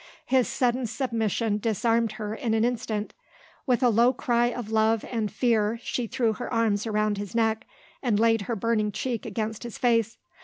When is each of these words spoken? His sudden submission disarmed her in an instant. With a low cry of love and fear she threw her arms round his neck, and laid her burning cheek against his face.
His 0.25 0.47
sudden 0.47 0.87
submission 0.87 1.59
disarmed 1.59 2.13
her 2.13 2.33
in 2.33 2.55
an 2.55 2.65
instant. 2.65 3.13
With 3.67 3.83
a 3.83 3.89
low 3.89 4.13
cry 4.13 4.47
of 4.47 4.71
love 4.71 5.05
and 5.11 5.31
fear 5.31 5.79
she 5.83 6.07
threw 6.07 6.33
her 6.33 6.51
arms 6.51 6.87
round 6.87 7.19
his 7.19 7.35
neck, 7.35 7.67
and 8.01 8.19
laid 8.19 8.41
her 8.49 8.55
burning 8.55 8.91
cheek 8.91 9.27
against 9.27 9.61
his 9.61 9.77
face. 9.77 10.17